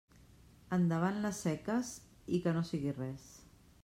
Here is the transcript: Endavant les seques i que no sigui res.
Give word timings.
Endavant 0.77 1.19
les 1.25 1.41
seques 1.47 1.91
i 2.39 2.39
que 2.47 2.55
no 2.57 2.65
sigui 2.71 2.95
res. 3.01 3.29